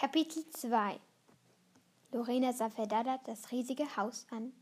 Kapitel 0.00 0.48
2 0.48 0.98
Lorena 2.12 2.52
sah 2.54 2.70
verdattert 2.70 3.20
das 3.26 3.50
riesige 3.50 3.98
Haus 3.98 4.26
an. 4.30 4.54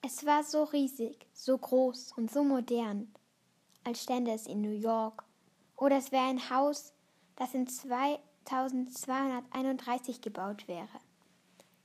Es 0.00 0.26
war 0.26 0.42
so 0.42 0.64
riesig, 0.64 1.24
so 1.32 1.56
groß 1.56 2.14
und 2.16 2.32
so 2.32 2.42
modern, 2.42 3.14
als 3.84 4.02
stände 4.02 4.32
es 4.32 4.48
in 4.48 4.60
New 4.60 4.76
York. 4.76 5.22
Oder 5.76 5.98
es 5.98 6.10
wäre 6.10 6.24
ein 6.24 6.50
Haus, 6.50 6.92
das 7.36 7.54
in 7.54 7.68
2231 7.68 10.20
gebaut 10.20 10.66
wäre. 10.66 10.98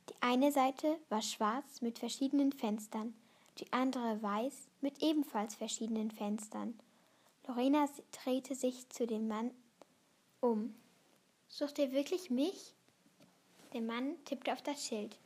Die 0.09 0.15
eine 0.21 0.51
Seite 0.51 0.97
war 1.09 1.21
schwarz 1.21 1.81
mit 1.81 1.99
verschiedenen 1.99 2.51
Fenstern, 2.51 3.13
die 3.59 3.71
andere 3.71 4.23
weiß 4.23 4.69
mit 4.81 5.03
ebenfalls 5.03 5.53
verschiedenen 5.53 6.09
Fenstern. 6.09 6.79
Lorena 7.47 7.87
drehte 8.23 8.55
sich 8.55 8.89
zu 8.89 9.05
dem 9.05 9.27
Mann 9.27 9.51
um. 10.39 10.73
Sucht 11.47 11.77
ihr 11.77 11.91
wirklich 11.91 12.31
mich? 12.31 12.73
Der 13.73 13.81
Mann 13.81 14.15
tippte 14.25 14.53
auf 14.53 14.61
das 14.61 14.85
Schild. 14.85 15.17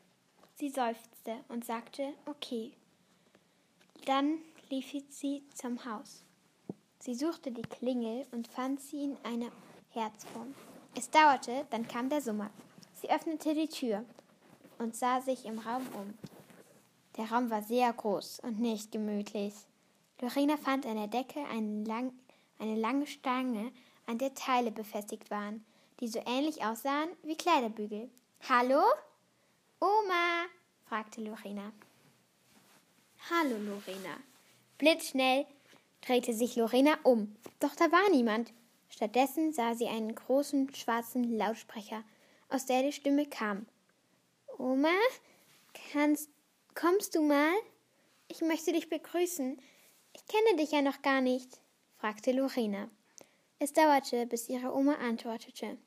Sie 0.55 0.69
seufzte 0.69 1.37
und 1.47 1.65
sagte 1.65 2.13
Okay. 2.25 2.71
Dann 4.05 4.39
lief 4.69 4.95
sie 5.09 5.43
zum 5.53 5.83
Haus. 5.85 6.23
Sie 6.99 7.15
suchte 7.15 7.51
die 7.51 7.61
Klingel 7.61 8.25
und 8.31 8.47
fand 8.47 8.81
sie 8.81 9.03
in 9.03 9.17
einer 9.23 9.51
Herzform. 9.89 10.53
Es 10.95 11.09
dauerte, 11.09 11.65
dann 11.69 11.87
kam 11.87 12.09
der 12.09 12.21
Summer. 12.21 12.49
Sie 13.01 13.09
öffnete 13.09 13.53
die 13.53 13.67
Tür 13.67 14.05
und 14.77 14.95
sah 14.95 15.21
sich 15.21 15.45
im 15.45 15.59
Raum 15.59 15.87
um. 15.93 16.13
Der 17.17 17.31
Raum 17.31 17.49
war 17.49 17.61
sehr 17.61 17.91
groß 17.91 18.39
und 18.41 18.59
nicht 18.59 18.91
gemütlich. 18.91 19.53
Lorena 20.21 20.57
fand 20.57 20.85
an 20.85 20.95
der 20.95 21.07
Decke 21.07 21.39
lang, 21.85 22.13
eine 22.59 22.75
lange 22.75 23.07
Stange, 23.07 23.71
an 24.05 24.17
der 24.17 24.33
Teile 24.33 24.71
befestigt 24.71 25.31
waren, 25.31 25.65
die 25.99 26.07
so 26.07 26.19
ähnlich 26.25 26.63
aussahen 26.63 27.09
wie 27.23 27.35
Kleiderbügel. 27.35 28.09
Hallo? 28.49 28.81
Oma? 29.79 30.47
fragte 30.85 31.21
Lorena. 31.21 31.71
Hallo, 33.29 33.55
Lorena. 33.55 34.17
Blitzschnell 34.79 35.45
drehte 36.01 36.33
sich 36.33 36.55
Lorena 36.55 36.97
um, 37.03 37.35
doch 37.59 37.75
da 37.75 37.91
war 37.91 38.09
niemand. 38.09 38.51
Stattdessen 38.89 39.53
sah 39.53 39.75
sie 39.75 39.87
einen 39.87 40.15
großen 40.15 40.73
schwarzen 40.73 41.37
Lautsprecher, 41.37 42.03
aus 42.49 42.65
der 42.65 42.81
die 42.81 42.91
Stimme 42.91 43.27
kam. 43.27 43.67
Oma, 44.57 44.89
kannst, 45.91 46.31
kommst 46.73 47.13
du 47.13 47.21
mal? 47.21 47.53
Ich 48.27 48.41
möchte 48.41 48.73
dich 48.73 48.89
begrüßen. 48.89 49.61
Ich 50.13 50.25
kenne 50.25 50.57
dich 50.57 50.71
ja 50.71 50.81
noch 50.81 51.03
gar 51.03 51.21
nicht, 51.21 51.61
fragte 51.99 52.31
Lorena. 52.31 52.89
Es 53.59 53.71
dauerte, 53.71 54.25
bis 54.25 54.49
ihre 54.49 54.73
Oma 54.73 54.95
antwortete. 54.95 55.77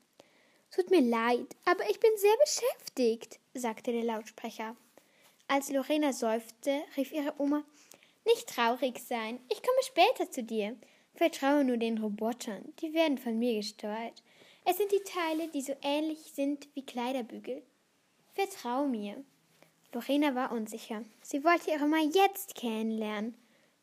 Tut 0.75 0.91
mir 0.91 0.99
leid, 0.99 1.55
aber 1.63 1.89
ich 1.89 2.01
bin 2.01 2.11
sehr 2.17 2.35
beschäftigt, 2.43 3.39
sagte 3.53 3.93
der 3.93 4.03
Lautsprecher. 4.03 4.75
Als 5.47 5.71
Lorena 5.71 6.11
seufzte, 6.11 6.81
rief 6.97 7.13
ihre 7.13 7.33
Oma 7.37 7.63
Nicht 8.25 8.49
traurig 8.49 8.99
sein, 8.99 9.39
ich 9.49 9.63
komme 9.63 9.83
später 9.83 10.29
zu 10.29 10.43
dir. 10.43 10.75
Vertraue 11.13 11.63
nur 11.63 11.77
den 11.77 11.97
Robotern, 11.97 12.73
die 12.81 12.93
werden 12.93 13.17
von 13.17 13.39
mir 13.39 13.55
gesteuert. 13.55 14.21
Es 14.65 14.75
sind 14.75 14.91
die 14.91 15.03
Teile, 15.05 15.47
die 15.47 15.61
so 15.61 15.73
ähnlich 15.81 16.33
sind 16.33 16.67
wie 16.73 16.85
Kleiderbügel. 16.85 17.63
Vertrau 18.33 18.85
mir. 18.85 19.23
Lorena 19.93 20.35
war 20.35 20.51
unsicher. 20.51 21.05
Sie 21.21 21.45
wollte 21.45 21.71
ihre 21.71 21.85
Oma 21.85 21.99
jetzt 22.13 22.53
kennenlernen. 22.53 23.33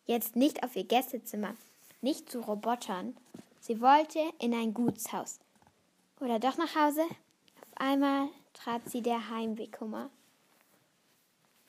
Jetzt 0.04 0.36
nicht 0.36 0.62
auf 0.62 0.76
ihr 0.76 0.84
Gästezimmer, 0.84 1.56
nicht 2.02 2.28
zu 2.28 2.40
Robotern. 2.40 3.16
Sie 3.60 3.80
wollte 3.80 4.20
in 4.40 4.52
ein 4.52 4.74
Gutshaus. 4.74 5.40
Oder 6.22 6.38
doch 6.38 6.56
nach 6.56 6.76
Hause? 6.76 7.02
Auf 7.02 7.72
einmal 7.74 8.28
trat 8.54 8.88
sie 8.88 9.02
der 9.02 9.28
Heimwehkummer. 9.28 10.08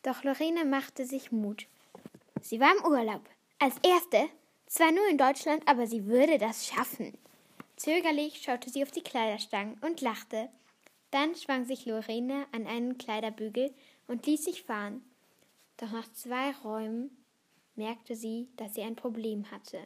Doch 0.04 0.24
Lorena 0.24 0.64
machte 0.64 1.08
sich 1.08 1.32
Mut. 1.32 1.66
Sie 2.40 2.60
war 2.60 2.72
im 2.78 2.86
Urlaub. 2.86 3.22
Als 3.58 3.76
Erste. 3.82 4.30
Zwar 4.68 4.92
nur 4.92 5.08
in 5.10 5.18
Deutschland, 5.18 5.68
aber 5.68 5.88
sie 5.88 6.06
würde 6.06 6.38
das 6.38 6.68
schaffen. 6.68 7.18
Zögerlich 7.78 8.44
schaute 8.44 8.70
sie 8.70 8.84
auf 8.84 8.92
die 8.92 9.02
Kleiderstangen 9.02 9.80
und 9.82 10.02
lachte. 10.02 10.50
Dann 11.10 11.36
schwang 11.36 11.66
sich 11.66 11.88
Lorena 11.88 12.46
an 12.52 12.68
einen 12.68 13.00
Kleiderbügel 13.00 13.74
und 14.08 14.28
ließ 14.28 14.46
sich 14.46 14.64
fahren. 14.64 15.04
Doch 15.78 15.92
nach 15.92 16.12
zwei 16.14 16.52
Räumen 16.64 17.24
merkte 17.76 18.16
sie, 18.16 18.50
dass 18.58 18.76
sie 18.76 18.84
ein 18.84 18.96
Problem 18.96 19.50
hatte. 19.50 19.80